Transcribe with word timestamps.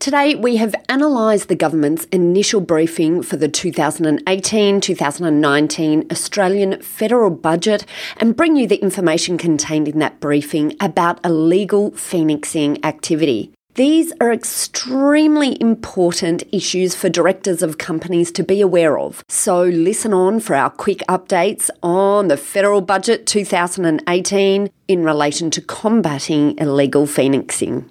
Today, 0.00 0.34
we 0.34 0.56
have 0.56 0.74
analysed 0.88 1.48
the 1.48 1.54
government's 1.54 2.06
initial 2.06 2.62
briefing 2.62 3.22
for 3.22 3.36
the 3.36 3.48
2018 3.48 4.80
2019 4.80 6.06
Australian 6.10 6.80
federal 6.80 7.28
budget 7.28 7.84
and 8.16 8.34
bring 8.34 8.56
you 8.56 8.66
the 8.66 8.80
information 8.80 9.36
contained 9.36 9.88
in 9.88 9.98
that 9.98 10.18
briefing 10.18 10.74
about 10.80 11.22
illegal 11.22 11.90
phoenixing 11.90 12.82
activity. 12.82 13.52
These 13.74 14.14
are 14.22 14.32
extremely 14.32 15.60
important 15.60 16.44
issues 16.50 16.94
for 16.94 17.10
directors 17.10 17.62
of 17.62 17.76
companies 17.76 18.32
to 18.32 18.42
be 18.42 18.62
aware 18.62 18.98
of. 18.98 19.22
So, 19.28 19.64
listen 19.64 20.14
on 20.14 20.40
for 20.40 20.56
our 20.56 20.70
quick 20.70 21.00
updates 21.10 21.68
on 21.82 22.28
the 22.28 22.38
federal 22.38 22.80
budget 22.80 23.26
2018 23.26 24.70
in 24.88 25.04
relation 25.04 25.50
to 25.50 25.60
combating 25.60 26.56
illegal 26.56 27.06
phoenixing. 27.06 27.90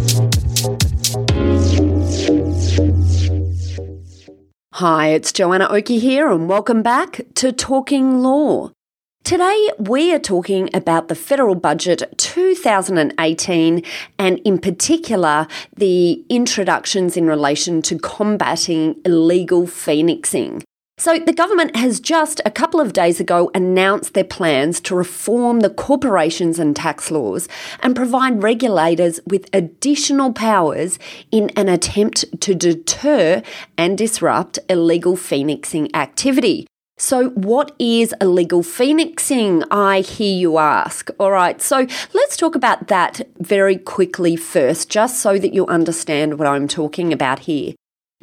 Hi, 4.75 5.09
it's 5.09 5.33
Joanna 5.33 5.67
Oakey 5.69 5.99
here, 5.99 6.31
and 6.31 6.47
welcome 6.47 6.81
back 6.81 7.19
to 7.35 7.51
Talking 7.51 8.19
Law. 8.21 8.71
Today, 9.21 9.69
we 9.77 10.13
are 10.13 10.17
talking 10.17 10.69
about 10.73 11.09
the 11.09 11.13
federal 11.13 11.55
budget 11.55 12.03
2018 12.15 13.83
and, 14.17 14.39
in 14.39 14.57
particular, 14.59 15.47
the 15.75 16.25
introductions 16.29 17.17
in 17.17 17.27
relation 17.27 17.81
to 17.81 17.99
combating 17.99 18.95
illegal 19.03 19.67
phoenixing. 19.67 20.63
So, 21.01 21.17
the 21.17 21.33
government 21.33 21.75
has 21.75 21.99
just 21.99 22.41
a 22.45 22.51
couple 22.51 22.79
of 22.79 22.93
days 22.93 23.19
ago 23.19 23.49
announced 23.55 24.13
their 24.13 24.23
plans 24.23 24.79
to 24.81 24.93
reform 24.93 25.61
the 25.61 25.71
corporations 25.71 26.59
and 26.59 26.75
tax 26.75 27.09
laws 27.09 27.47
and 27.79 27.95
provide 27.95 28.43
regulators 28.43 29.19
with 29.25 29.49
additional 29.51 30.31
powers 30.31 30.99
in 31.31 31.49
an 31.55 31.69
attempt 31.69 32.39
to 32.41 32.53
deter 32.53 33.41
and 33.79 33.97
disrupt 33.97 34.59
illegal 34.69 35.15
phoenixing 35.15 35.89
activity. 35.95 36.67
So, 36.99 37.29
what 37.29 37.75
is 37.79 38.13
illegal 38.21 38.61
phoenixing? 38.61 39.63
I 39.71 40.01
hear 40.01 40.37
you 40.37 40.59
ask. 40.59 41.09
All 41.19 41.31
right, 41.31 41.59
so 41.59 41.87
let's 42.13 42.37
talk 42.37 42.53
about 42.53 42.89
that 42.89 43.21
very 43.39 43.79
quickly 43.79 44.35
first, 44.35 44.87
just 44.91 45.19
so 45.19 45.39
that 45.39 45.55
you 45.55 45.65
understand 45.65 46.37
what 46.37 46.47
I'm 46.47 46.67
talking 46.67 47.11
about 47.11 47.39
here. 47.39 47.73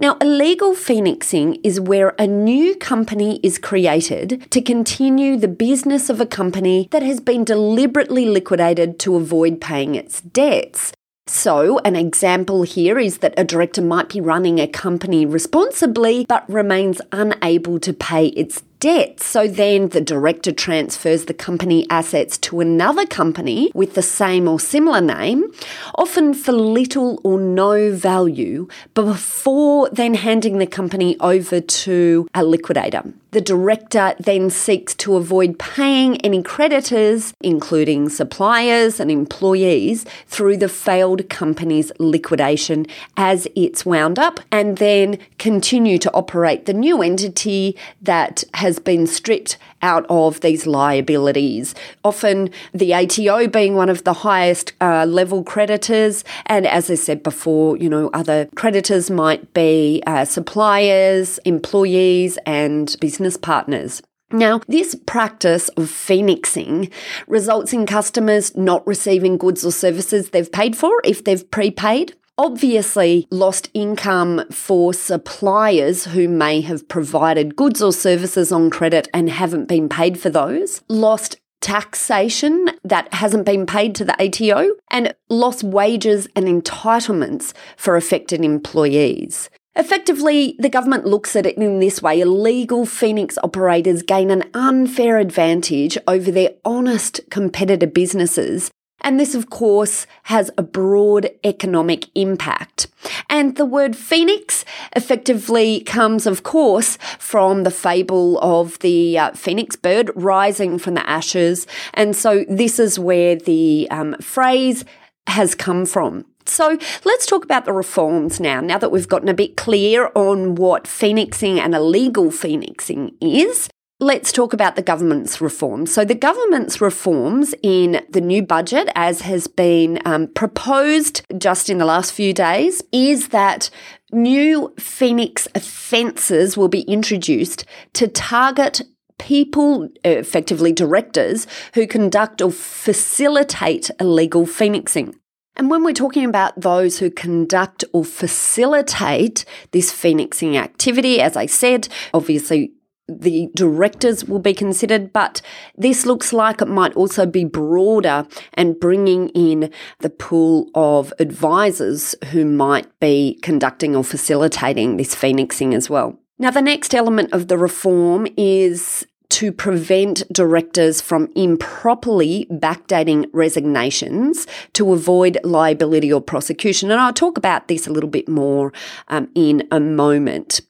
Now, 0.01 0.17
illegal 0.21 0.77
phoenixing 0.77 1.57
is 1.65 1.81
where 1.81 2.15
a 2.21 2.27
new 2.29 2.77
company 2.77 3.41
is 3.43 3.59
created 3.59 4.49
to 4.53 4.63
continue 4.63 5.37
the 5.37 5.49
business 5.49 6.09
of 6.09 6.21
a 6.21 6.27
company 6.27 6.87
that 6.93 7.03
has 7.03 7.19
been 7.19 7.43
deliberately 7.43 8.25
liquidated 8.25 9.01
to 9.01 9.17
avoid 9.17 9.61
paying 9.61 9.97
its 9.97 10.21
debts. 10.21 10.93
So, 11.27 11.81
an 11.81 11.97
example 11.97 12.63
here 12.63 12.97
is 12.97 13.19
that 13.19 13.35
a 13.37 13.43
director 13.43 13.83
might 13.83 14.09
be 14.09 14.21
running 14.21 14.61
a 14.61 14.69
company 14.69 15.27
responsibly 15.27 16.25
but 16.29 16.49
remains 16.49 17.03
unable 17.11 17.81
to 17.81 17.93
pay 17.93 18.29
its 18.29 18.63
debt. 18.81 19.21
So 19.21 19.49
then 19.49 19.89
the 19.89 20.01
director 20.01 20.53
transfers 20.53 21.25
the 21.25 21.35
company 21.35 21.87
assets 21.91 22.39
to 22.39 22.61
another 22.61 23.07
company 23.07 23.71
with 23.75 23.95
the 23.95 24.03
same 24.03 24.49
or 24.49 24.61
similar 24.61 25.01
name, 25.01 25.53
often 25.95 26.35
for 26.35 26.53
little 26.53 27.21
or 27.25 27.41
no 27.41 27.93
value, 27.93 28.69
but 28.95 29.05
before 29.05 29.89
then 29.91 30.15
handing 30.15 30.59
the 30.59 30.67
company 30.67 31.17
over 31.21 31.61
to 31.61 32.29
a 32.35 32.45
liquidator. 32.45 33.03
The 33.31 33.41
director 33.43 34.15
then 34.19 34.49
seeks 34.49 34.95
to 34.95 35.17
avoid 35.17 35.59
paying 35.59 36.19
any 36.23 36.43
creditors, 36.43 37.35
including 37.43 38.09
suppliers 38.09 39.01
and 39.01 39.11
employees, 39.11 40.07
through 40.27 40.57
the 40.57 40.69
failed 40.69 41.29
company's 41.29 41.93
liquidation 41.99 42.87
as 43.19 43.47
it's 43.55 43.85
wound 43.85 44.19
up, 44.19 44.41
and 44.51 44.79
then 44.79 45.19
continue 45.39 45.99
to 45.99 46.13
operate 46.15 46.65
the 46.65 46.73
new 46.73 47.03
entity 47.03 47.77
that 48.01 48.45
has 48.55 48.79
been 48.79 49.07
stripped 49.07 49.59
out 49.83 50.07
of 50.09 50.41
these 50.41 50.67
liabilities. 50.67 51.75
Often 52.05 52.51
the 52.73 52.95
ATO 52.95 53.47
being 53.47 53.75
one 53.75 53.91
of 53.91 54.05
the 54.05 54.15
highest 54.15 54.73
uh, 54.81 55.05
level 55.05 55.45
creditors, 55.45 56.25
and 56.47 56.67
as 56.67 56.91
I 56.91 56.95
said 56.95 57.23
before, 57.23 57.77
you 57.77 57.91
know, 57.91 58.09
other 58.15 58.49
creditors 58.57 59.11
might 59.11 59.53
be 59.53 60.03
uh, 60.07 60.25
suppliers, 60.25 61.39
employees, 61.45 62.39
and 62.47 62.97
business 63.01 63.18
business 63.19 63.37
partners. 63.37 64.01
Now, 64.31 64.61
this 64.69 64.95
practice 64.95 65.69
of 65.71 65.91
phoenixing 65.91 66.91
results 67.27 67.73
in 67.73 67.85
customers 67.85 68.57
not 68.57 68.87
receiving 68.87 69.39
goods 69.39 69.65
or 69.65 69.73
services 69.73 70.31
they've 70.31 70.53
paid 70.53 70.77
for 70.77 71.01
if 71.03 71.25
they've 71.25 71.51
prepaid. 71.51 72.15
Obviously, 72.37 73.27
lost 73.33 73.71
income 73.75 74.45
for 74.53 74.95
suppliers 74.95 76.05
who 76.05 76.29
may 76.29 76.61
have 76.61 76.87
provided 76.87 77.57
goods 77.57 77.83
or 77.83 77.93
services 77.93 78.53
on 78.53 78.71
credit 78.71 79.09
and 79.13 79.29
haven't 79.29 79.67
been 79.67 79.89
paid 79.89 80.21
for 80.21 80.31
those. 80.31 80.83
Lost 80.89 81.41
taxation 81.61 82.67
that 82.85 83.13
hasn't 83.13 83.45
been 83.45 83.67
paid 83.67 83.97
to 83.97 84.05
the 84.05 84.15
ATO, 84.23 84.77
and 84.93 85.13
lost 85.29 85.65
wages 85.65 86.29
and 86.37 86.47
entitlements 86.47 87.53
for 87.77 87.97
affected 87.97 88.45
employees. 88.45 89.51
Effectively, 89.79 90.57
the 90.59 90.69
government 90.69 91.07
looks 91.07 91.37
at 91.37 91.47
it 91.47 91.57
in 91.57 91.79
this 91.79 92.03
way 92.03 92.21
illegal 92.21 92.85
Phoenix 92.85 93.39
operators 93.45 94.03
gain 94.03 94.29
an 94.29 94.43
unfair 94.53 95.19
advantage 95.19 95.97
over 96.09 96.33
their 96.33 96.51
honest 96.65 97.21
competitor 97.31 97.87
businesses. 97.87 98.73
And 99.03 99.21
this, 99.21 99.37
of 99.37 99.49
course, 99.51 100.09
has 100.25 100.51
a 100.59 100.65
broad 100.65 101.31
economic 101.45 102.07
impact. 102.17 102.89
And 103.31 103.57
the 103.57 103.65
word 103.65 103.95
phoenix 103.95 104.65
effectively 104.97 105.83
comes, 105.83 106.27
of 106.27 106.43
course, 106.43 106.99
from 107.21 107.63
the 107.63 107.71
fable 107.71 108.41
of 108.41 108.81
the 108.81 109.17
uh, 109.17 109.31
phoenix 109.35 109.77
bird 109.77 110.11
rising 110.17 110.81
from 110.81 110.95
the 110.95 111.09
ashes. 111.09 111.69
And 111.95 112.17
so 112.17 112.45
this 112.49 112.81
is 112.81 112.99
where 112.99 113.37
the 113.37 113.87
um, 113.93 114.17
phrase 114.21 114.85
has 115.29 115.55
come 115.55 115.87
from. 115.87 116.25
So 116.49 116.79
let's 117.05 117.27
talk 117.27 117.45
about 117.45 117.65
the 117.65 117.73
reforms 117.73 118.41
now, 118.41 118.61
now 118.61 118.79
that 118.79 118.91
we've 118.91 119.09
gotten 119.09 119.29
a 119.29 119.35
bit 119.35 119.57
clear 119.57 120.11
on 120.15 120.55
what 120.55 120.87
phoenixing 120.87 121.61
and 121.61 121.75
illegal 121.75 122.31
phoenixing 122.31 123.15
is. 123.21 123.69
Let's 124.01 124.31
talk 124.31 124.53
about 124.53 124.77
the 124.77 124.83
government's 124.83 125.41
reforms. 125.41 125.93
So, 125.93 126.05
the 126.05 126.15
government's 126.15 126.81
reforms 126.81 127.53
in 127.65 128.07
the 128.09 128.21
new 128.21 128.43
budget, 128.45 128.89
as 128.95 129.23
has 129.23 129.49
been 129.49 129.99
um, 130.05 130.29
proposed 130.29 131.23
just 131.37 131.69
in 131.69 131.79
the 131.79 131.85
last 131.85 132.13
few 132.13 132.33
days, 132.33 132.81
is 132.93 133.31
that 133.31 133.71
new 134.13 134.73
Phoenix 134.79 135.49
offences 135.53 136.57
will 136.57 136.69
be 136.69 136.83
introduced 136.83 137.65
to 137.95 138.07
target 138.07 138.83
people, 139.19 139.89
effectively 140.05 140.73
directors, 140.73 141.49
who 141.75 141.85
conduct 141.85 142.41
or 142.41 142.53
facilitate 142.53 143.91
illegal 143.99 144.47
phoenixing. 144.47 145.13
And 145.59 145.71
when 145.71 145.83
we're 145.83 145.93
talking 145.93 146.25
about 146.25 146.61
those 146.61 147.01
who 147.01 147.11
conduct 147.11 147.85
or 147.93 148.05
facilitate 148.05 149.45
this 149.73 149.91
phoenixing 149.91 150.57
activity, 150.57 151.21
as 151.21 151.37
I 151.37 151.47
said, 151.47 151.89
obviously 152.15 152.73
the 153.09 153.49
directors 153.55 154.25
will 154.25 154.39
be 154.39 154.55
considered, 154.55 155.13
but 155.13 155.41
this 155.77 156.07
looks 156.07 156.33
like 156.33 156.61
it 156.61 156.69
might 156.69 156.95
also 156.95 157.27
be 157.27 157.45
broader 157.45 158.27
and 158.55 158.79
bringing 158.79 159.31
in 159.31 159.73
the 160.01 160.11
pool 160.11 160.71
of 160.75 161.13
advisors 161.19 162.15
who 162.31 162.45
might 162.45 162.87
be 163.01 163.39
conducting 163.43 163.97
or 163.97 164.05
facilitating 164.05 164.97
this 164.97 165.15
phoenixing 165.15 165.75
as 165.75 165.91
well. 165.91 166.19
Now, 166.39 166.51
the 166.51 166.63
next 166.63 166.95
element 166.95 167.33
of 167.33 167.49
the 167.49 167.59
reform 167.59 168.29
is 168.37 169.07
to 169.31 169.53
prevent 169.53 170.23
directors 170.33 171.01
from 171.01 171.31
improperly 171.35 172.47
backdating 172.51 173.29
resignations 173.33 174.47
to 174.73 174.93
avoid 174.93 175.39
liability 175.45 176.13
or 176.13 176.21
prosecution. 176.21 176.91
And 176.91 177.01
I'll 177.01 177.13
talk 177.13 177.37
about 177.37 177.69
this 177.69 177.87
a 177.87 177.93
little 177.93 178.11
bit 178.11 178.29
more 178.29 178.73
um, 179.09 179.29
in 179.35 179.67
a 179.71 179.81
moment. 179.81 180.61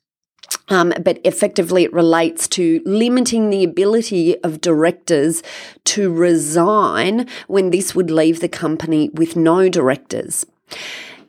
Um, 0.70 0.92
but 1.02 1.20
effectively, 1.24 1.84
it 1.84 1.92
relates 1.92 2.48
to 2.48 2.82
limiting 2.84 3.50
the 3.50 3.64
ability 3.64 4.38
of 4.42 4.60
directors 4.60 5.42
to 5.84 6.12
resign 6.12 7.26
when 7.46 7.70
this 7.70 7.94
would 7.94 8.10
leave 8.10 8.40
the 8.40 8.48
company 8.48 9.10
with 9.10 9.36
no 9.36 9.68
directors. 9.68 10.46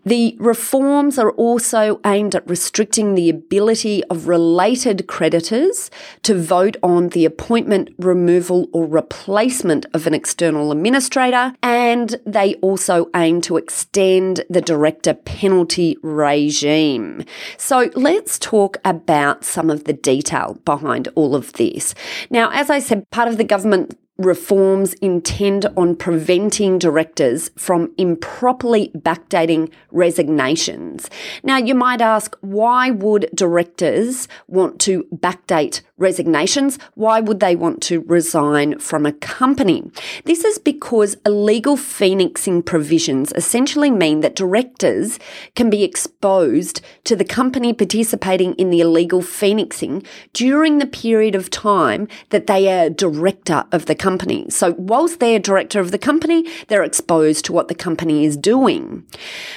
The 0.06 0.36
reforms 0.40 1.20
are 1.20 1.32
also 1.32 2.00
aimed 2.06 2.36
at 2.36 2.50
restricting 2.50 3.16
the 3.16 3.30
ability 3.30 4.04
of 4.06 4.28
related 4.28 5.08
creditors 5.08 5.92
to 6.24 6.40
vote 6.40 6.78
on 6.82 7.10
the 7.10 7.26
appointment, 7.26 7.90
removal, 7.98 8.68
or 8.72 8.86
replacement 8.86 9.86
of 9.94 10.08
an 10.08 10.14
external 10.14 10.72
administrator, 10.72 11.54
and 11.62 12.20
they 12.26 12.56
also 12.56 13.10
aim 13.16 13.42
to 13.42 13.58
extend 13.58 14.46
the 14.50 14.62
director 14.62 15.14
penalty 15.14 15.98
regime. 16.02 17.26
So 17.58 17.92
let's 17.96 18.40
talk 18.40 18.78
about 18.86 19.44
some 19.44 19.70
of 19.70 19.84
the 19.84 19.94
detail 19.94 20.60
behind 20.66 21.10
all 21.16 21.36
of 21.36 21.54
this. 21.54 21.94
Now, 22.30 22.50
as 22.52 22.70
I 22.70 22.80
said, 22.80 23.10
part 23.12 23.28
of 23.28 23.38
the 23.38 23.44
government 23.44 23.98
reforms 24.20 24.94
intend 24.96 25.66
on 25.78 25.96
preventing 25.96 26.78
directors 26.78 27.50
from 27.56 27.92
improperly 27.98 28.92
backdating 28.94 29.72
resignations. 29.92 31.10
Now, 31.42 31.58
you 31.58 31.74
might 31.74 32.02
ask, 32.02 32.36
why 32.42 32.92
would 32.92 33.30
directors 33.34 34.28
want 34.48 34.80
to 34.82 35.06
backdate 35.16 35.82
resignations? 35.98 36.78
Why 36.96 37.22
would 37.22 37.40
they 37.40 37.56
want 37.56 37.82
to 37.84 38.02
resign 38.02 38.80
from 38.80 39.06
a 39.06 39.14
company? 39.14 39.90
This 40.26 40.44
is 40.44 40.58
because 40.58 41.16
illegal 41.26 41.78
phoenixing 41.78 42.64
provisions 42.64 43.32
essentially 43.36 43.90
mean 43.90 44.20
that 44.20 44.36
directors 44.36 45.18
can 45.56 45.70
be 45.70 45.84
exposed 45.84 46.82
to 47.06 47.16
the 47.16 47.26
company 47.26 47.72
participating 47.72 48.54
in 48.56 48.70
the 48.70 48.82
illegal 48.82 49.22
phoenixing 49.22 50.04
during 50.34 50.78
the 50.78 50.86
period 50.86 51.36
of 51.36 51.50
time 51.50 52.08
that 52.32 52.48
they 52.48 52.70
are 52.70 52.90
director 52.90 53.64
of 53.72 53.86
the 53.86 53.96
company 53.96 54.09
company. 54.10 54.46
So, 54.50 54.74
whilst 54.92 55.20
they're 55.20 55.40
director 55.40 55.80
of 55.80 55.92
the 55.92 56.06
company, 56.10 56.40
they're 56.68 56.90
exposed 56.92 57.46
to 57.46 57.54
what 57.54 57.68
the 57.68 57.76
company 57.88 58.26
is 58.26 58.36
doing. 58.36 59.06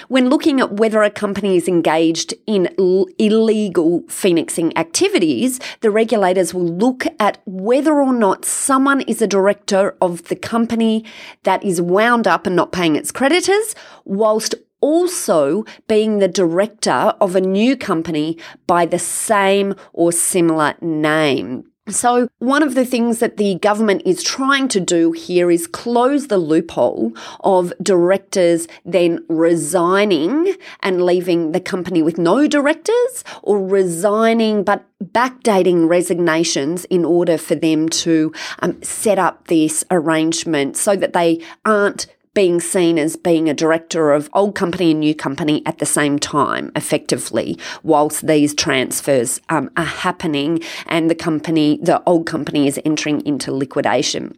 When 0.09 0.29
looking 0.29 0.61
at 0.61 0.75
whether 0.81 1.03
a 1.03 1.11
company 1.25 1.57
is 1.57 1.69
engaged 1.69 2.35
in 2.47 2.69
l- 2.79 3.07
illegal 3.19 4.03
phoenixing 4.09 4.77
activities, 4.77 5.59
the 5.81 5.91
regulators 5.91 6.53
will 6.53 6.71
look 6.85 7.07
at 7.19 7.41
whether 7.47 7.95
or 8.07 8.13
not 8.13 8.45
someone 8.45 9.01
is 9.13 9.23
a 9.23 9.35
director 9.37 9.97
of 10.01 10.13
the 10.25 10.37
company 10.37 11.05
that 11.45 11.65
is 11.65 11.81
wound 11.81 12.27
up 12.27 12.47
and 12.47 12.55
not 12.55 12.73
paying 12.73 12.97
its 12.97 13.11
creditors, 13.11 13.75
whilst 14.05 14.55
also 14.83 15.65
being 15.89 16.19
the 16.19 16.29
director 16.29 17.15
of 17.25 17.35
a 17.35 17.41
new 17.41 17.75
company 17.77 18.37
by 18.67 18.85
the 18.85 18.99
same 18.99 19.75
or 19.95 20.13
similar 20.13 20.75
name. 20.83 21.72
So, 21.89 22.29
one 22.39 22.63
of 22.63 22.77
the 22.77 22.85
things 22.85 23.19
that 23.19 23.39
the 23.39 23.57
government 23.57 24.03
is 24.07 24.23
trying 24.23 24.69
to 24.69 24.79
do 24.79 25.11
here 25.11 25.51
is 25.51 25.67
close 25.67 26.29
the 26.29 26.39
loophole 26.39 27.13
of 27.41 27.73
directors 27.83 28.69
then 28.85 29.25
resigning 29.29 30.55
and 30.81 31.05
leaving 31.05 31.51
the 31.51 31.61
company 31.61 32.01
with 32.01 32.19
no 32.19 32.47
directors 32.47 33.25
or 33.43 33.67
resigning 33.67 34.63
but 34.63 34.85
backdating 35.03 35.89
resignations 35.89 36.85
in 36.85 37.05
order 37.05 37.37
for 37.37 37.57
them 37.57 37.89
to 37.89 38.33
um, 38.61 38.81
set 38.85 39.19
up 39.19 39.49
this 39.49 39.85
arrangement 39.91 40.77
so 40.77 40.95
that 40.95 41.13
they 41.15 41.45
aren't 41.65 42.07
being 42.35 42.61
seen 42.61 42.99
as 42.99 43.17
being 43.17 43.49
a 43.49 43.55
director 43.55 44.13
of 44.13 44.31
old 44.33 44.55
company 44.55 44.93
and 44.93 45.01
new 45.01 45.15
company 45.15 45.63
at 45.67 45.79
the 45.79 45.87
same 45.87 46.19
time, 46.19 46.73
effectively, 46.75 47.59
whilst 47.83 48.27
these 48.27 48.55
transfers 48.55 49.41
um, 49.49 49.71
are 49.77 49.85
happening 49.85 50.61
and 50.87 51.11
the 51.11 51.15
company, 51.15 51.79
the 51.83 52.03
old 52.05 52.27
company, 52.27 52.67
is 52.67 52.81
entering 52.85 53.25
into 53.27 53.53
liquidation. 53.53 54.37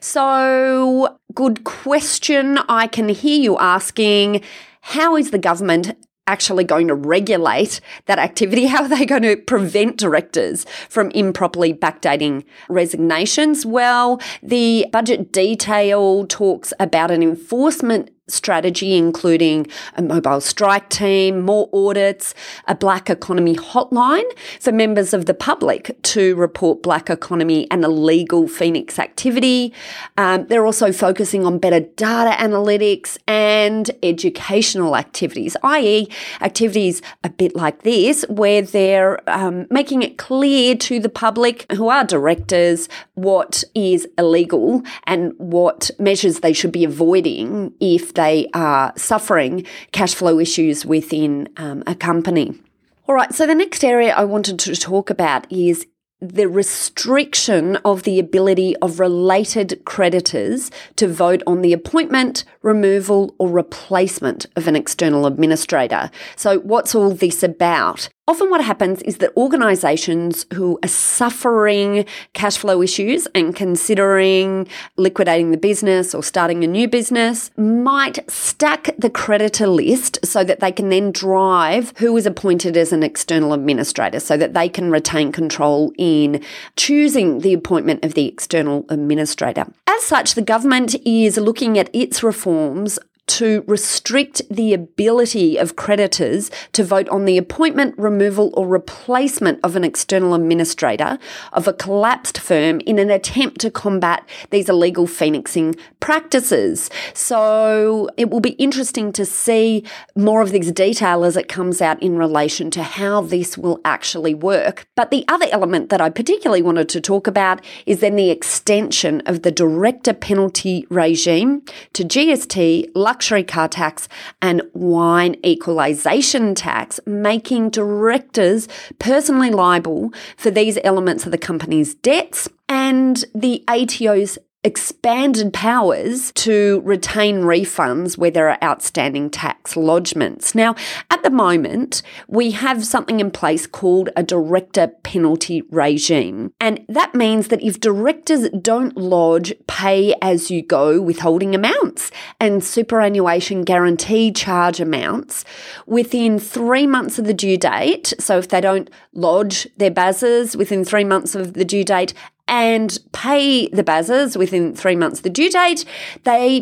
So, 0.00 1.18
good 1.34 1.64
question. 1.64 2.58
I 2.68 2.86
can 2.86 3.08
hear 3.08 3.40
you 3.40 3.58
asking 3.58 4.42
how 4.80 5.16
is 5.16 5.30
the 5.30 5.38
government 5.38 5.96
actually 6.26 6.64
going 6.64 6.88
to 6.88 6.94
regulate 6.94 7.80
that 8.06 8.18
activity? 8.18 8.66
How 8.74 8.84
are 8.84 8.88
they 8.88 9.06
going 9.06 9.22
to 9.22 9.36
prevent 9.36 9.96
directors 9.96 10.64
from 10.88 11.10
improperly 11.10 11.74
backdating 11.74 12.44
resignations? 12.68 13.66
Well, 13.66 14.20
the 14.42 14.86
budget 14.92 15.32
detail 15.32 16.26
talks 16.26 16.72
about 16.78 17.10
an 17.10 17.22
enforcement 17.22 18.10
strategy, 18.28 18.96
including 18.96 19.66
a 19.96 20.02
mobile 20.02 20.40
strike 20.40 20.88
team, 20.88 21.42
more 21.42 21.68
audits, 21.72 22.34
a 22.66 22.74
black 22.74 23.10
economy 23.10 23.54
hotline 23.54 24.24
for 24.60 24.72
members 24.72 25.12
of 25.12 25.26
the 25.26 25.34
public 25.34 26.00
to 26.02 26.34
report 26.36 26.82
black 26.82 27.10
economy 27.10 27.66
and 27.70 27.84
illegal 27.84 28.48
Phoenix 28.48 28.98
activity. 28.98 29.74
Um, 30.16 30.46
they're 30.46 30.64
also 30.64 30.90
focusing 30.92 31.44
on 31.44 31.58
better 31.58 31.80
data 31.80 32.30
analytics 32.42 33.18
and 33.26 33.90
educational 34.02 34.96
activities, 34.96 35.56
i.e., 35.62 36.08
activities 36.40 37.02
a 37.22 37.28
bit 37.28 37.54
like 37.54 37.82
this, 37.82 38.24
where 38.28 38.62
they're 38.62 39.28
um, 39.28 39.66
making 39.70 40.02
it 40.02 40.16
clear 40.16 40.74
to 40.76 40.98
the 40.98 41.08
public 41.10 41.70
who 41.72 41.88
are 41.88 42.04
directors 42.04 42.88
what 43.14 43.64
is 43.74 44.08
illegal 44.16 44.82
and 45.04 45.34
what 45.36 45.90
measures 45.98 46.40
they 46.40 46.52
should 46.52 46.72
be 46.72 46.84
avoiding 46.84 47.72
if 47.80 48.13
they 48.14 48.48
are 48.54 48.92
suffering 48.96 49.66
cash 49.92 50.14
flow 50.14 50.38
issues 50.38 50.84
within 50.84 51.48
um, 51.56 51.82
a 51.86 51.94
company. 51.94 52.58
All 53.06 53.14
right, 53.14 53.34
so 53.34 53.46
the 53.46 53.54
next 53.54 53.84
area 53.84 54.14
I 54.14 54.24
wanted 54.24 54.58
to 54.60 54.74
talk 54.74 55.10
about 55.10 55.50
is 55.52 55.86
the 56.20 56.48
restriction 56.48 57.76
of 57.84 58.04
the 58.04 58.18
ability 58.18 58.74
of 58.76 58.98
related 58.98 59.84
creditors 59.84 60.70
to 60.96 61.06
vote 61.06 61.42
on 61.46 61.60
the 61.60 61.72
appointment, 61.72 62.44
removal, 62.62 63.34
or 63.38 63.50
replacement 63.50 64.46
of 64.56 64.66
an 64.66 64.76
external 64.76 65.26
administrator. 65.26 66.10
So, 66.36 66.60
what's 66.60 66.94
all 66.94 67.10
this 67.10 67.42
about? 67.42 68.08
Often, 68.26 68.48
what 68.48 68.64
happens 68.64 69.02
is 69.02 69.18
that 69.18 69.36
organisations 69.36 70.46
who 70.54 70.78
are 70.82 70.88
suffering 70.88 72.06
cash 72.32 72.56
flow 72.56 72.80
issues 72.80 73.26
and 73.34 73.54
considering 73.54 74.66
liquidating 74.96 75.50
the 75.50 75.58
business 75.58 76.14
or 76.14 76.22
starting 76.22 76.64
a 76.64 76.66
new 76.66 76.88
business 76.88 77.50
might 77.58 78.18
stack 78.30 78.94
the 78.96 79.10
creditor 79.10 79.66
list 79.66 80.24
so 80.24 80.42
that 80.42 80.60
they 80.60 80.72
can 80.72 80.88
then 80.88 81.12
drive 81.12 81.92
who 81.98 82.16
is 82.16 82.24
appointed 82.24 82.78
as 82.78 82.94
an 82.94 83.02
external 83.02 83.52
administrator 83.52 84.20
so 84.20 84.38
that 84.38 84.54
they 84.54 84.70
can 84.70 84.90
retain 84.90 85.30
control 85.30 85.92
in 85.98 86.42
choosing 86.76 87.40
the 87.40 87.52
appointment 87.52 88.02
of 88.02 88.14
the 88.14 88.26
external 88.26 88.86
administrator. 88.88 89.66
As 89.86 90.02
such, 90.02 90.34
the 90.34 90.40
government 90.40 90.94
is 91.04 91.36
looking 91.36 91.78
at 91.78 91.90
its 91.92 92.22
reforms 92.22 92.98
to 93.26 93.64
restrict 93.66 94.42
the 94.50 94.74
ability 94.74 95.56
of 95.56 95.76
creditors 95.76 96.50
to 96.72 96.84
vote 96.84 97.08
on 97.08 97.24
the 97.24 97.38
appointment, 97.38 97.96
removal, 97.96 98.52
or 98.54 98.66
replacement 98.66 99.58
of 99.62 99.76
an 99.76 99.84
external 99.84 100.34
administrator 100.34 101.18
of 101.52 101.66
a 101.66 101.72
collapsed 101.72 102.38
firm 102.38 102.80
in 102.80 102.98
an 102.98 103.10
attempt 103.10 103.60
to 103.60 103.70
combat 103.70 104.28
these 104.50 104.68
illegal 104.68 105.06
phoenixing 105.06 105.74
practices. 106.00 106.90
So 107.14 108.08
it 108.16 108.30
will 108.30 108.40
be 108.40 108.50
interesting 108.50 109.12
to 109.12 109.24
see 109.24 109.84
more 110.14 110.42
of 110.42 110.52
this 110.52 110.70
detail 110.70 111.24
as 111.24 111.36
it 111.36 111.48
comes 111.48 111.80
out 111.80 112.02
in 112.02 112.18
relation 112.18 112.70
to 112.72 112.82
how 112.82 113.22
this 113.22 113.56
will 113.56 113.80
actually 113.84 114.34
work. 114.34 114.86
But 114.94 115.10
the 115.10 115.24
other 115.28 115.46
element 115.50 115.88
that 115.88 116.00
I 116.00 116.10
particularly 116.10 116.62
wanted 116.62 116.88
to 116.90 117.00
talk 117.00 117.26
about 117.26 117.64
is 117.86 118.00
then 118.00 118.16
the 118.16 118.30
extension 118.30 119.22
of 119.26 119.42
the 119.42 119.50
director 119.50 120.12
penalty 120.12 120.86
regime 120.90 121.62
to 121.94 122.04
GST, 122.04 122.90
luxury 123.14 123.44
car 123.44 123.68
tax, 123.68 124.08
and 124.42 124.60
wine 124.72 125.36
equalisation 125.46 126.52
tax, 126.52 126.98
making 127.06 127.70
directors 127.70 128.66
personally 128.98 129.50
liable 129.50 130.12
for 130.36 130.50
these 130.50 130.80
elements 130.82 131.24
of 131.24 131.30
the 131.30 131.38
company's 131.38 131.94
debts 131.94 132.48
and 132.68 133.24
the 133.32 133.62
ATO's 133.68 134.36
expanded 134.64 135.52
powers 135.52 136.32
to 136.32 136.80
retain 136.84 137.42
refunds 137.42 138.16
where 138.16 138.30
there 138.30 138.48
are 138.48 138.58
outstanding 138.64 139.28
tax 139.28 139.74
lodgements. 139.74 140.54
Now, 140.54 140.74
at 141.10 141.22
the 141.22 141.30
moment, 141.30 142.02
we 142.26 142.52
have 142.52 142.84
something 142.84 143.20
in 143.20 143.30
place 143.30 143.66
called 143.66 144.08
a 144.16 144.22
director 144.22 144.88
penalty 145.02 145.62
regime. 145.70 146.52
And 146.60 146.84
that 146.88 147.14
means 147.14 147.48
that 147.48 147.62
if 147.62 147.78
directors 147.78 148.48
don't 148.50 148.96
lodge 148.96 149.52
pay 149.66 150.14
as 150.22 150.50
you 150.50 150.62
go 150.62 151.00
withholding 151.00 151.54
amounts 151.54 152.10
and 152.40 152.64
superannuation 152.64 153.62
guarantee 153.62 154.32
charge 154.32 154.80
amounts 154.80 155.44
within 155.86 156.38
three 156.38 156.86
months 156.86 157.18
of 157.18 157.26
the 157.26 157.34
due 157.34 157.58
date, 157.58 158.14
so 158.18 158.38
if 158.38 158.48
they 158.48 158.60
don't 158.60 158.88
lodge 159.12 159.68
their 159.76 159.90
BASs 159.90 160.56
within 160.56 160.84
three 160.84 161.04
months 161.04 161.34
of 161.34 161.52
the 161.52 161.64
due 161.64 161.84
date 161.84 162.14
and 162.54 163.00
pay 163.10 163.66
the 163.70 163.82
BASs 163.82 164.38
within 164.38 164.76
three 164.76 164.94
months 164.94 165.18
of 165.18 165.24
the 165.24 165.30
due 165.30 165.50
date, 165.50 165.84
they 166.22 166.60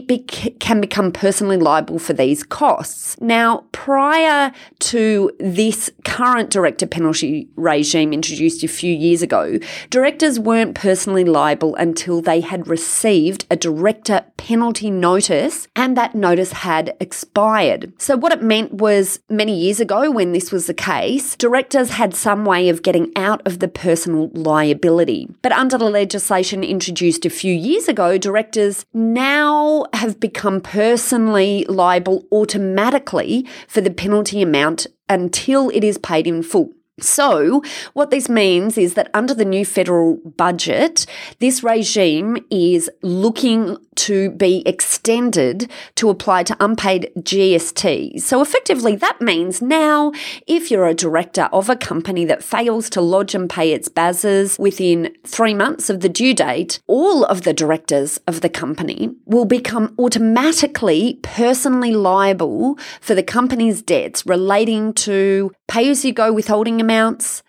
can 0.58 0.80
become 0.80 1.12
personally 1.12 1.58
liable 1.58 1.98
for 1.98 2.14
these 2.14 2.42
costs. 2.42 3.20
Now, 3.20 3.64
prior 3.72 4.52
to 4.78 5.30
this 5.38 5.90
current 6.06 6.48
director 6.48 6.86
penalty 6.86 7.46
regime 7.56 8.14
introduced 8.14 8.64
a 8.64 8.68
few 8.68 8.94
years 8.94 9.20
ago, 9.20 9.58
directors 9.90 10.40
weren't 10.40 10.74
personally 10.74 11.24
liable 11.24 11.76
until 11.76 12.22
they 12.22 12.40
had 12.40 12.68
received 12.68 13.44
a 13.50 13.56
director 13.56 14.24
penalty 14.38 14.90
notice 14.90 15.68
and 15.76 15.94
that 15.94 16.14
notice 16.14 16.52
had 16.52 16.96
expired. 17.00 17.92
So, 17.98 18.16
what 18.16 18.32
it 18.32 18.42
meant 18.42 18.72
was 18.72 19.20
many 19.28 19.54
years 19.54 19.78
ago, 19.78 20.10
when 20.10 20.32
this 20.32 20.50
was 20.50 20.66
the 20.66 20.74
case, 20.74 21.36
directors 21.36 21.90
had 21.90 22.14
some 22.14 22.46
way 22.46 22.70
of 22.70 22.82
getting 22.82 23.12
out 23.14 23.46
of 23.46 23.58
the 23.58 23.68
personal 23.68 24.30
liability. 24.32 25.28
But 25.42 25.52
under 25.52 25.81
the 25.82 25.90
legislation 25.90 26.62
introduced 26.62 27.26
a 27.26 27.30
few 27.30 27.52
years 27.52 27.88
ago, 27.88 28.16
directors 28.16 28.86
now 28.94 29.84
have 29.92 30.20
become 30.20 30.60
personally 30.60 31.64
liable 31.68 32.24
automatically 32.30 33.46
for 33.66 33.80
the 33.80 33.90
penalty 33.90 34.40
amount 34.40 34.86
until 35.08 35.68
it 35.70 35.82
is 35.82 35.98
paid 35.98 36.26
in 36.26 36.42
full. 36.42 36.72
So, 37.02 37.62
what 37.94 38.10
this 38.10 38.28
means 38.28 38.78
is 38.78 38.94
that 38.94 39.10
under 39.12 39.34
the 39.34 39.44
new 39.44 39.64
federal 39.64 40.16
budget, 40.36 41.06
this 41.40 41.62
regime 41.62 42.38
is 42.50 42.88
looking 43.02 43.76
to 43.94 44.30
be 44.30 44.62
extended 44.66 45.70
to 45.96 46.08
apply 46.08 46.44
to 46.44 46.56
unpaid 46.60 47.10
GST. 47.18 48.20
So, 48.20 48.40
effectively, 48.40 48.96
that 48.96 49.20
means 49.20 49.60
now 49.60 50.12
if 50.46 50.70
you're 50.70 50.86
a 50.86 50.94
director 50.94 51.48
of 51.52 51.68
a 51.68 51.76
company 51.76 52.24
that 52.26 52.44
fails 52.44 52.88
to 52.90 53.00
lodge 53.00 53.34
and 53.34 53.50
pay 53.50 53.72
its 53.72 53.88
BASs 53.88 54.58
within 54.58 55.14
three 55.26 55.54
months 55.54 55.90
of 55.90 56.00
the 56.00 56.08
due 56.08 56.34
date, 56.34 56.80
all 56.86 57.24
of 57.24 57.42
the 57.42 57.52
directors 57.52 58.18
of 58.26 58.40
the 58.40 58.48
company 58.48 59.10
will 59.26 59.44
become 59.44 59.94
automatically 59.98 61.18
personally 61.22 61.92
liable 61.92 62.78
for 63.00 63.14
the 63.14 63.22
company's 63.22 63.82
debts 63.82 64.24
relating 64.26 64.92
to 64.92 65.50
pay 65.68 65.90
as 65.90 66.04
you 66.04 66.12
go 66.12 66.32
withholding 66.32 66.80
amounts 66.80 66.91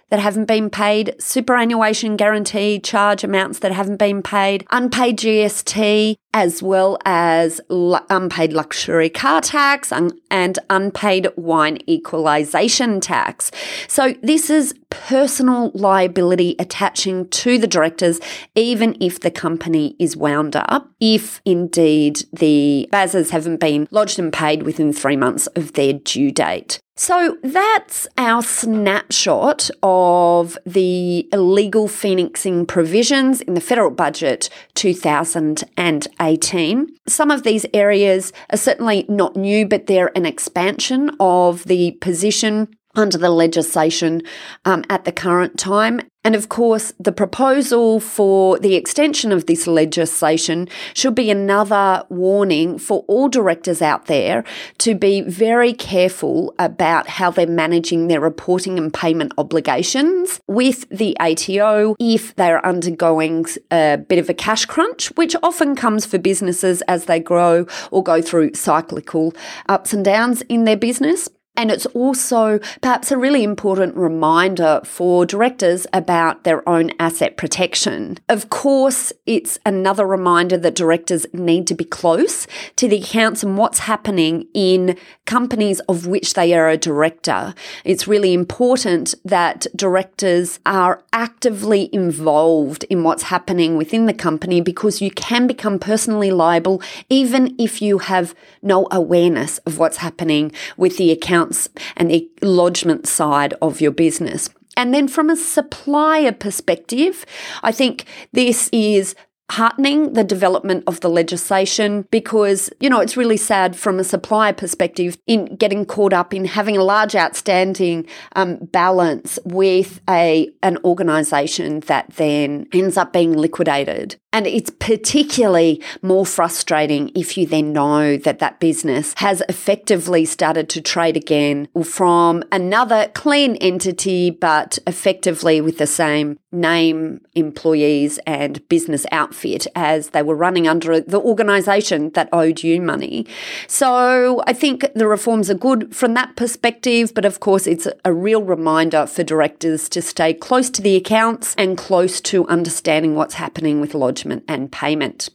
that 0.09 0.19
haven't 0.19 0.45
been 0.45 0.69
paid, 0.69 1.15
superannuation 1.19 2.15
guarantee 2.15 2.79
charge 2.79 3.23
amounts 3.23 3.59
that 3.59 3.71
haven't 3.71 3.97
been 3.97 4.21
paid, 4.21 4.63
unpaid 4.69 5.17
GST, 5.17 6.15
as 6.35 6.61
well 6.61 6.99
as 7.03 7.59
unpaid 7.69 8.53
luxury 8.53 9.09
car 9.09 9.41
tax 9.41 9.91
and 9.91 10.59
unpaid 10.69 11.27
wine 11.35 11.79
equalisation 11.89 13.01
tax. 13.01 13.51
So 13.87 14.13
this 14.21 14.51
is 14.51 14.75
personal 14.91 15.71
liability 15.73 16.55
attaching 16.59 17.27
to 17.29 17.57
the 17.57 17.67
directors, 17.67 18.19
even 18.53 18.95
if 19.01 19.19
the 19.19 19.31
company 19.31 19.95
is 19.97 20.15
wound 20.15 20.55
up, 20.55 20.91
if 20.99 21.41
indeed 21.43 22.23
the 22.31 22.87
BASs 22.91 23.31
haven't 23.31 23.59
been 23.59 23.87
lodged 23.89 24.19
and 24.19 24.31
paid 24.31 24.61
within 24.61 24.93
three 24.93 25.17
months 25.17 25.47
of 25.47 25.73
their 25.73 25.93
due 25.93 26.31
date. 26.31 26.79
So 26.95 27.39
that's 27.41 28.07
our 28.19 28.43
snapshot 28.43 29.71
of 29.81 30.59
the 30.63 31.27
illegal 31.33 31.87
phoenixing 31.87 32.67
provisions 32.67 33.41
in 33.41 33.55
the 33.55 33.61
federal 33.61 33.89
budget 33.89 34.47
2018. 34.75 36.87
Some 37.07 37.31
of 37.31 37.41
these 37.41 37.65
areas 37.73 38.31
are 38.51 38.57
certainly 38.57 39.07
not 39.09 39.35
new, 39.35 39.67
but 39.67 39.87
they're 39.87 40.15
an 40.15 40.27
expansion 40.27 41.09
of 41.19 41.63
the 41.63 41.97
position 41.99 42.67
under 42.95 43.17
the 43.17 43.31
legislation 43.31 44.21
um, 44.65 44.83
at 44.87 45.05
the 45.05 45.11
current 45.11 45.57
time. 45.57 45.99
And 46.25 46.35
of 46.35 46.47
course, 46.47 46.93
the 46.99 47.11
proposal 47.11 47.99
for 47.99 48.57
the 48.57 48.75
extension 48.75 49.31
of 49.31 49.45
this 49.45 49.67
legislation 49.67 50.69
should 50.93 51.15
be 51.15 51.29
another 51.29 52.05
warning 52.09 52.77
for 52.79 53.03
all 53.07 53.27
directors 53.27 53.81
out 53.81 54.05
there 54.05 54.45
to 54.79 54.95
be 54.95 55.21
very 55.21 55.73
careful 55.73 56.55
about 56.57 57.07
how 57.09 57.29
they're 57.29 57.45
managing 57.45 58.07
their 58.07 58.21
reporting 58.21 58.77
and 58.77 58.93
payment 58.93 59.33
obligations 59.37 60.39
with 60.47 60.87
the 60.89 61.17
ATO 61.19 61.95
if 61.99 62.33
they're 62.35 62.65
undergoing 62.65 63.45
a 63.71 63.97
bit 63.97 64.19
of 64.19 64.29
a 64.29 64.33
cash 64.33 64.65
crunch, 64.65 65.07
which 65.15 65.35
often 65.43 65.75
comes 65.75 66.05
for 66.05 66.17
businesses 66.17 66.81
as 66.83 67.05
they 67.05 67.19
grow 67.19 67.65
or 67.91 68.01
go 68.01 68.21
through 68.21 68.53
cyclical 68.53 69.33
ups 69.67 69.91
and 69.91 70.05
downs 70.05 70.41
in 70.43 70.63
their 70.63 70.77
business. 70.77 71.27
And 71.55 71.69
it's 71.69 71.85
also 71.87 72.59
perhaps 72.81 73.11
a 73.11 73.17
really 73.17 73.43
important 73.43 73.95
reminder 73.95 74.81
for 74.83 75.25
directors 75.25 75.85
about 75.93 76.43
their 76.43 76.67
own 76.67 76.91
asset 76.99 77.37
protection. 77.37 78.17
Of 78.27 78.49
course, 78.49 79.13
it's 79.27 79.59
another 79.63 80.05
reminder 80.07 80.57
that 80.57 80.73
directors 80.73 81.27
need 81.31 81.67
to 81.67 81.75
be 81.75 81.83
close 81.83 82.47
to 82.77 82.87
the 82.87 82.97
accounts 82.97 83.43
and 83.43 83.55
what's 83.55 83.79
happening 83.79 84.47
in 84.55 84.97
companies 85.25 85.79
of 85.81 86.07
which 86.07 86.33
they 86.33 86.55
are 86.55 86.69
a 86.69 86.77
director. 86.77 87.53
It's 87.85 88.07
really 88.07 88.33
important 88.33 89.13
that 89.23 89.67
directors 89.75 90.59
are 90.65 91.03
actively 91.13 91.89
involved 91.93 92.83
in 92.85 93.03
what's 93.03 93.23
happening 93.23 93.77
within 93.77 94.07
the 94.07 94.13
company 94.13 94.59
because 94.59 95.01
you 95.01 95.11
can 95.11 95.45
become 95.45 95.77
personally 95.77 96.31
liable 96.31 96.81
even 97.09 97.55
if 97.59 97.81
you 97.81 97.99
have 97.99 98.33
no 98.61 98.87
awareness 98.91 99.59
of 99.59 99.77
what's 99.77 99.97
happening 99.97 100.51
with 100.77 100.97
the 100.97 101.11
account 101.11 101.42
accounts 101.43 101.69
and 101.95 102.09
the 102.09 102.29
lodgement 102.41 103.07
side 103.07 103.53
of 103.61 103.81
your 103.81 103.91
business. 103.91 104.49
And 104.75 104.93
then 104.93 105.07
from 105.07 105.29
a 105.29 105.35
supplier 105.35 106.31
perspective, 106.31 107.25
I 107.61 107.71
think 107.71 108.05
this 108.31 108.69
is 108.73 109.15
heartening 109.51 110.13
the 110.13 110.23
development 110.23 110.83
of 110.87 111.01
the 111.01 111.09
legislation 111.09 112.07
because 112.09 112.71
you 112.79 112.89
know 112.89 113.01
it's 113.01 113.17
really 113.17 113.37
sad 113.37 113.75
from 113.75 113.99
a 113.99 114.03
supplier 114.03 114.53
perspective 114.53 115.17
in 115.27 115.57
getting 115.57 115.85
caught 115.85 116.13
up 116.13 116.33
in 116.33 116.45
having 116.45 116.77
a 116.77 116.83
large 116.83 117.13
outstanding 117.13 118.07
um, 118.35 118.55
balance 118.71 119.37
with 119.43 120.01
a 120.09 120.49
an 120.63 120.77
organisation 120.85 121.81
that 121.81 122.09
then 122.15 122.65
ends 122.73 122.97
up 122.97 123.11
being 123.11 123.33
liquidated 123.33 124.15
and 124.33 124.47
it's 124.47 124.71
particularly 124.71 125.81
more 126.01 126.25
frustrating 126.25 127.11
if 127.15 127.37
you 127.37 127.45
then 127.45 127.71
know 127.71 128.17
that 128.17 128.39
that 128.39 128.59
business 128.59 129.13
has 129.17 129.43
effectively 129.47 130.25
started 130.25 130.67
to 130.69 130.81
trade 130.81 131.15
again 131.15 131.69
from 131.83 132.43
another 132.51 133.09
clean 133.13 133.55
entity, 133.57 134.31
but 134.31 134.79
effectively 134.87 135.61
with 135.61 135.77
the 135.77 135.87
same 135.87 136.39
name, 136.51 137.21
employees, 137.33 138.19
and 138.25 138.67
business 138.69 139.05
outfit 139.11 139.67
as 139.75 140.09
they 140.09 140.21
were 140.21 140.35
running 140.35 140.67
under 140.67 140.99
the 140.99 141.19
organisation 141.19 142.11
that 142.11 142.29
owed 142.31 142.63
you 142.63 142.81
money. 142.81 143.25
So 143.67 144.43
I 144.47 144.53
think 144.53 144.85
the 144.95 145.07
reforms 145.07 145.49
are 145.49 145.55
good 145.55 145.95
from 145.95 146.13
that 146.15 146.35
perspective, 146.35 147.13
but 147.13 147.25
of 147.25 147.39
course, 147.39 147.67
it's 147.67 147.87
a 148.05 148.13
real 148.13 148.43
reminder 148.43 149.05
for 149.05 149.23
directors 149.23 149.89
to 149.89 150.01
stay 150.01 150.33
close 150.33 150.69
to 150.71 150.81
the 150.81 150.95
accounts 150.95 151.55
and 151.57 151.77
close 151.77 152.21
to 152.21 152.47
understanding 152.47 153.15
what's 153.15 153.35
happening 153.35 153.81
with 153.81 153.93
lodge 153.93 154.22
and 154.25 154.71
payment. 154.71 155.29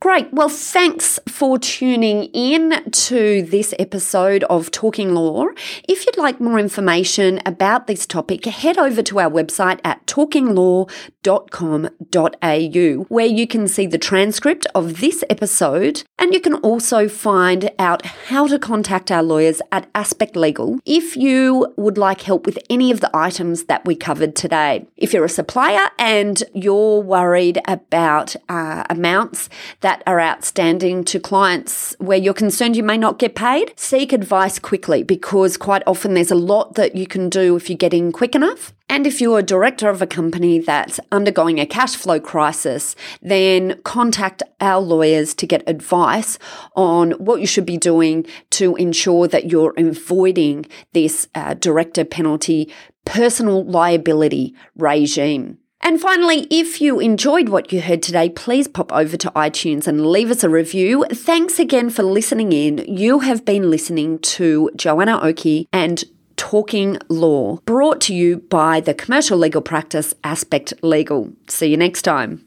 Great. 0.00 0.32
Well, 0.34 0.50
thanks 0.50 1.18
for 1.26 1.58
tuning 1.58 2.24
in 2.34 2.90
to 2.90 3.40
this 3.40 3.72
episode 3.78 4.44
of 4.44 4.70
Talking 4.70 5.14
Law. 5.14 5.46
If 5.88 6.04
you'd 6.04 6.18
like 6.18 6.42
more 6.42 6.58
information 6.58 7.40
about 7.46 7.86
this 7.86 8.04
topic, 8.04 8.44
head 8.44 8.76
over 8.76 9.02
to 9.02 9.20
our 9.20 9.30
website 9.30 9.80
at 9.82 10.06
talkinglaw.com.au, 10.06 13.04
where 13.08 13.26
you 13.26 13.46
can 13.46 13.66
see 13.66 13.86
the 13.86 13.96
transcript 13.96 14.66
of 14.74 15.00
this 15.00 15.24
episode 15.30 16.02
and 16.18 16.34
you 16.34 16.40
can 16.40 16.56
also 16.56 17.08
find 17.08 17.70
out 17.78 18.04
how 18.04 18.46
to 18.46 18.58
contact 18.58 19.10
our 19.10 19.22
lawyers 19.22 19.62
at 19.72 19.88
Aspect 19.94 20.36
Legal 20.36 20.80
if 20.84 21.16
you 21.16 21.72
would 21.76 21.96
like 21.96 22.20
help 22.20 22.44
with 22.44 22.58
any 22.68 22.90
of 22.90 23.00
the 23.00 23.08
items 23.14 23.64
that 23.64 23.86
we 23.86 23.96
covered 23.96 24.36
today. 24.36 24.86
If 24.98 25.14
you're 25.14 25.24
a 25.24 25.30
supplier 25.30 25.88
and 25.98 26.42
you're 26.52 27.00
worried 27.00 27.58
about 27.66 28.36
uh, 28.50 28.84
amounts 28.90 29.48
that 29.84 30.02
are 30.06 30.18
outstanding 30.18 31.04
to 31.04 31.20
clients 31.20 31.94
where 31.98 32.16
you're 32.16 32.32
concerned 32.32 32.74
you 32.74 32.82
may 32.82 32.96
not 32.96 33.18
get 33.18 33.34
paid, 33.34 33.70
seek 33.76 34.14
advice 34.14 34.58
quickly 34.58 35.02
because 35.02 35.58
quite 35.58 35.82
often 35.86 36.14
there's 36.14 36.30
a 36.30 36.34
lot 36.34 36.74
that 36.76 36.96
you 36.96 37.06
can 37.06 37.28
do 37.28 37.54
if 37.54 37.68
you 37.68 37.76
get 37.76 37.92
in 37.92 38.10
quick 38.10 38.34
enough. 38.34 38.72
And 38.88 39.06
if 39.06 39.20
you're 39.20 39.40
a 39.40 39.42
director 39.42 39.90
of 39.90 40.00
a 40.00 40.06
company 40.06 40.58
that's 40.58 40.98
undergoing 41.12 41.60
a 41.60 41.66
cash 41.66 41.96
flow 41.96 42.18
crisis, 42.18 42.96
then 43.20 43.78
contact 43.82 44.42
our 44.58 44.80
lawyers 44.80 45.34
to 45.34 45.46
get 45.46 45.62
advice 45.66 46.38
on 46.74 47.10
what 47.12 47.42
you 47.42 47.46
should 47.46 47.66
be 47.66 47.76
doing 47.76 48.24
to 48.52 48.76
ensure 48.76 49.28
that 49.28 49.50
you're 49.50 49.74
avoiding 49.76 50.64
this 50.94 51.28
uh, 51.34 51.52
director 51.52 52.06
penalty 52.06 52.72
personal 53.04 53.62
liability 53.62 54.54
regime. 54.76 55.58
And 55.86 56.00
finally, 56.00 56.46
if 56.50 56.80
you 56.80 56.98
enjoyed 56.98 57.50
what 57.50 57.70
you 57.70 57.82
heard 57.82 58.02
today, 58.02 58.30
please 58.30 58.66
pop 58.66 58.90
over 58.90 59.18
to 59.18 59.30
iTunes 59.32 59.86
and 59.86 60.06
leave 60.06 60.30
us 60.30 60.42
a 60.42 60.48
review. 60.48 61.04
Thanks 61.12 61.58
again 61.58 61.90
for 61.90 62.02
listening 62.02 62.54
in. 62.54 62.78
You 62.88 63.18
have 63.20 63.44
been 63.44 63.70
listening 63.70 64.18
to 64.20 64.70
Joanna 64.74 65.20
Oakey 65.20 65.68
and 65.74 66.02
Talking 66.36 66.96
Law, 67.10 67.58
brought 67.66 68.00
to 68.02 68.14
you 68.14 68.38
by 68.38 68.80
the 68.80 68.94
commercial 68.94 69.36
legal 69.36 69.60
practice 69.60 70.14
Aspect 70.24 70.72
Legal. 70.82 71.32
See 71.48 71.66
you 71.66 71.76
next 71.76 72.02
time. 72.02 72.46